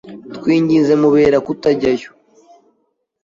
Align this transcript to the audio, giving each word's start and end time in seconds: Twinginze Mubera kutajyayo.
Twinginze 0.35 0.93
Mubera 1.01 1.37
kutajyayo. 1.45 2.09